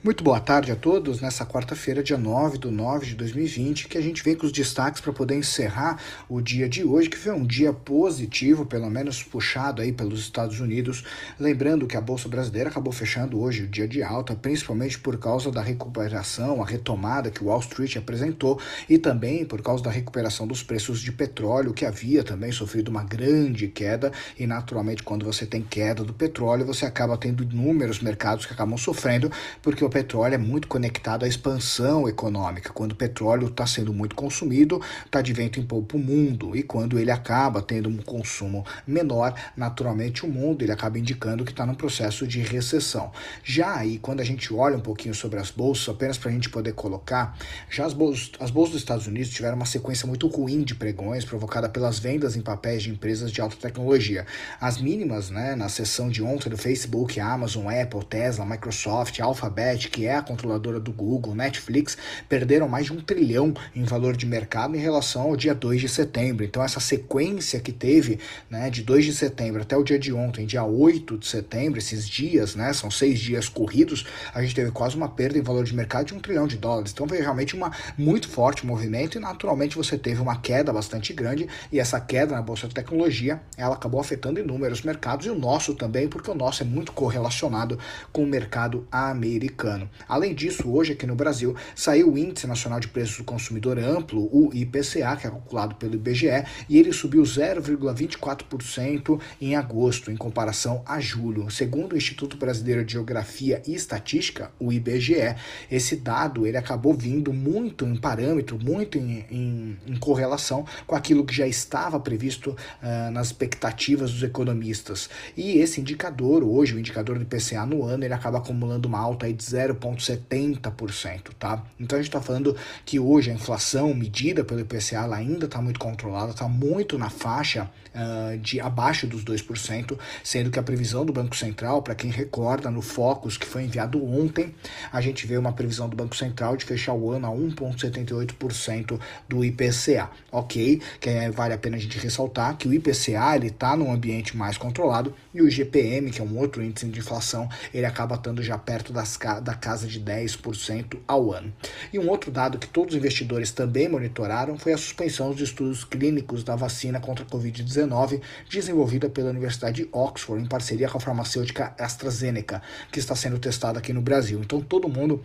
[0.00, 4.00] Muito boa tarde a todos nessa quarta-feira, dia 9 de 9 de 2020, que a
[4.00, 7.44] gente vem com os destaques para poder encerrar o dia de hoje, que foi um
[7.44, 11.02] dia positivo, pelo menos puxado aí pelos Estados Unidos.
[11.36, 15.50] Lembrando que a Bolsa Brasileira acabou fechando hoje o dia de alta, principalmente por causa
[15.50, 20.46] da recuperação, a retomada que o Wall Street apresentou e também por causa da recuperação
[20.46, 24.12] dos preços de petróleo, que havia também sofrido uma grande queda.
[24.38, 28.78] E naturalmente, quando você tem queda do petróleo, você acaba tendo inúmeros mercados que acabam
[28.78, 29.28] sofrendo,
[29.60, 32.70] porque o petróleo é muito conectado à expansão econômica.
[32.74, 36.54] Quando o petróleo está sendo muito consumido, está de vento em pouco o mundo.
[36.54, 41.52] E quando ele acaba tendo um consumo menor, naturalmente o mundo ele acaba indicando que
[41.52, 43.10] está num processo de recessão.
[43.42, 46.50] Já aí, quando a gente olha um pouquinho sobre as bolsas, apenas para a gente
[46.50, 47.34] poder colocar,
[47.70, 51.24] já as bolsas, as bolsas dos Estados Unidos tiveram uma sequência muito ruim de pregões
[51.24, 54.26] provocada pelas vendas em papéis de empresas de alta tecnologia.
[54.60, 60.06] As mínimas, né, na sessão de ontem do Facebook, Amazon, Apple, Tesla, Microsoft, Alphabet, que
[60.06, 61.96] é a controladora do Google, Netflix,
[62.28, 65.88] perderam mais de um trilhão em valor de mercado em relação ao dia 2 de
[65.88, 66.44] setembro.
[66.44, 68.18] Então, essa sequência que teve
[68.50, 72.08] né, de 2 de setembro até o dia de ontem, dia 8 de setembro, esses
[72.08, 74.04] dias, né, são seis dias corridos,
[74.34, 76.90] a gente teve quase uma perda em valor de mercado de um trilhão de dólares.
[76.92, 81.46] Então, foi realmente uma muito forte movimento e, naturalmente, você teve uma queda bastante grande
[81.70, 85.74] e essa queda na Bolsa de Tecnologia, ela acabou afetando inúmeros mercados e o nosso
[85.74, 87.78] também, porque o nosso é muito correlacionado
[88.12, 89.90] com o mercado americano americano.
[90.08, 94.28] Além disso, hoje aqui no Brasil saiu o Índice Nacional de Preços do Consumidor Amplo,
[94.32, 100.82] o IPCA, que é calculado pelo IBGE, e ele subiu 0,24% em agosto, em comparação
[100.86, 101.50] a julho.
[101.50, 105.36] Segundo o Instituto Brasileiro de Geografia e Estatística, o IBGE,
[105.70, 111.24] esse dado ele acabou vindo muito em parâmetro, muito em, em, em correlação com aquilo
[111.24, 115.10] que já estava previsto uh, nas expectativas dos economistas.
[115.36, 119.26] E esse indicador, hoje, o indicador do IPCA no ano, ele acaba acumulando uma alta
[119.26, 121.62] aí de 0,70%, tá?
[121.80, 125.80] Então a gente está falando que hoje a inflação medida pelo IPCA ainda está muito
[125.80, 131.12] controlada, está muito na faixa uh, de abaixo dos 2%, sendo que a previsão do
[131.12, 134.54] Banco Central, para quem recorda no Focus que foi enviado ontem,
[134.92, 139.44] a gente vê uma previsão do Banco Central de fechar o ano a 1,78% do
[139.44, 140.80] IPCA, ok?
[141.00, 144.36] Que é, vale a pena a gente ressaltar que o IPCA ele está num ambiente
[144.36, 148.42] mais controlado e o GPM, que é um outro índice de inflação, ele acaba estando
[148.42, 151.50] já perto das, da casa de 10% ao ano.
[151.90, 155.84] E um outro dado que todos os investidores também monitoraram foi a suspensão dos estudos
[155.84, 158.20] clínicos da vacina contra a Covid-19
[158.50, 162.60] desenvolvida pela Universidade de Oxford em parceria com a farmacêutica AstraZeneca,
[162.92, 164.38] que está sendo testada aqui no Brasil.
[164.40, 165.24] Então todo mundo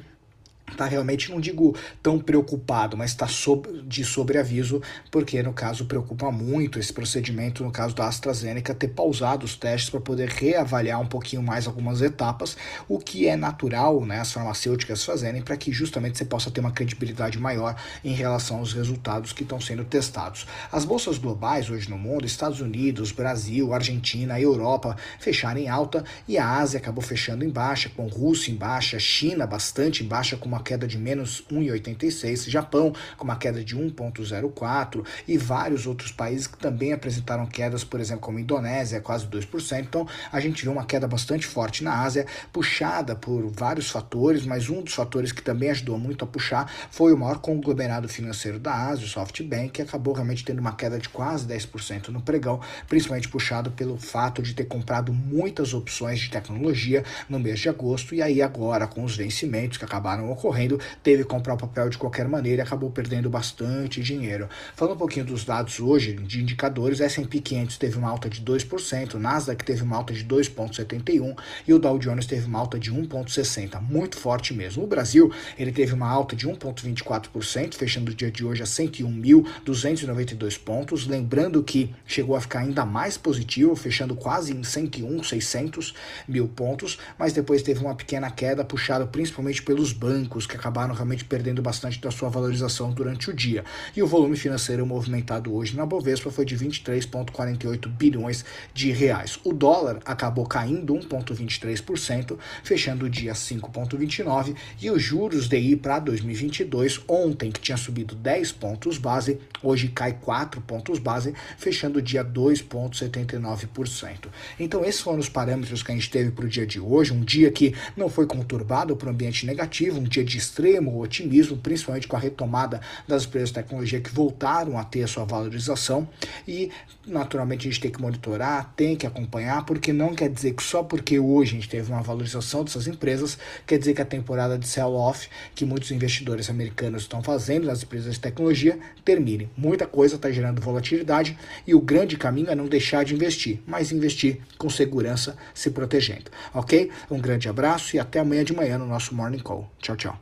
[0.73, 6.31] está realmente, não digo tão preocupado, mas está sob, de sobreaviso, porque no caso preocupa
[6.31, 11.05] muito esse procedimento, no caso da AstraZeneca, ter pausado os testes para poder reavaliar um
[11.05, 12.57] pouquinho mais algumas etapas,
[12.87, 16.71] o que é natural né, as farmacêuticas fazerem para que justamente você possa ter uma
[16.71, 20.45] credibilidade maior em relação aos resultados que estão sendo testados.
[20.71, 26.37] As bolsas globais hoje no mundo, Estados Unidos, Brasil, Argentina, Europa fecharam em alta e
[26.37, 30.47] a Ásia acabou fechando em baixa, com Rússia em baixa, China bastante em baixa, com
[30.47, 36.47] uma queda de menos 1,86, Japão com uma queda de 1,04 e vários outros países
[36.47, 39.79] que também apresentaram quedas, por exemplo, como Indonésia, quase 2%.
[39.81, 44.69] Então a gente vê uma queda bastante forte na Ásia, puxada por vários fatores, mas
[44.69, 48.73] um dos fatores que também ajudou muito a puxar foi o maior conglomerado financeiro da
[48.73, 53.27] Ásia, o SoftBank, que acabou realmente tendo uma queda de quase 10% no pregão, principalmente
[53.27, 58.21] puxado pelo fato de ter comprado muitas opções de tecnologia no mês de agosto e
[58.21, 61.97] aí agora com os vencimentos que acabaram ocorrendo correndo, teve que comprar o papel de
[61.97, 64.49] qualquer maneira e acabou perdendo bastante dinheiro.
[64.75, 69.13] Falando um pouquinho dos dados hoje, de indicadores, S&P 500 teve uma alta de 2%,
[69.13, 73.81] Nasdaq teve uma alta de 2,71% e o Dow Jones teve uma alta de 1,60%,
[73.81, 74.83] muito forte mesmo.
[74.83, 80.59] O Brasil, ele teve uma alta de 1,24%, fechando o dia de hoje a 101.292
[80.59, 85.93] pontos, lembrando que chegou a ficar ainda mais positivo, fechando quase em 101.600
[86.27, 91.23] mil pontos, mas depois teve uma pequena queda puxada principalmente pelos bancos, que acabaram realmente
[91.23, 93.63] perdendo bastante da sua valorização durante o dia.
[93.95, 98.43] E o volume financeiro movimentado hoje na Bovespa foi de 23,48 bilhões
[98.73, 99.39] de reais.
[99.43, 107.01] O dólar acabou caindo 1,23%, fechando o dia 5,29 e os juros DI para 2022
[107.07, 112.25] ontem que tinha subido 10 pontos base, hoje cai 4 pontos base, fechando o dia
[112.25, 114.29] 2,79%.
[114.59, 117.21] Então esses foram os parâmetros que a gente teve para o dia de hoje, um
[117.21, 122.07] dia que não foi conturbado por um ambiente negativo, um dia de extremo otimismo, principalmente
[122.07, 126.07] com a retomada das empresas de tecnologia que voltaram a ter a sua valorização
[126.47, 126.71] e
[127.05, 130.83] naturalmente a gente tem que monitorar, tem que acompanhar, porque não quer dizer que só
[130.83, 134.67] porque hoje a gente teve uma valorização dessas empresas, quer dizer que a temporada de
[134.67, 139.49] sell-off que muitos investidores americanos estão fazendo nas empresas de tecnologia termine.
[139.57, 141.37] Muita coisa está gerando volatilidade
[141.67, 146.31] e o grande caminho é não deixar de investir, mas investir com segurança, se protegendo.
[146.53, 146.89] Ok?
[147.09, 149.69] Um grande abraço e até amanhã de manhã no nosso Morning Call.
[149.79, 150.12] Tchau, tchau.